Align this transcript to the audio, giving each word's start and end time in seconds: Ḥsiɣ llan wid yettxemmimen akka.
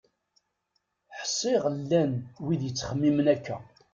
Ḥsiɣ 1.19 1.63
llan 1.77 2.13
wid 2.43 2.61
yettxemmimen 2.65 3.27
akka. 3.35 3.57